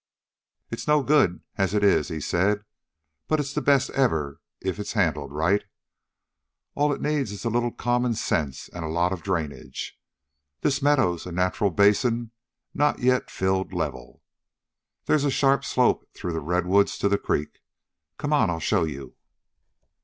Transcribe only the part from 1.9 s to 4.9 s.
he said. "But it's the best ever if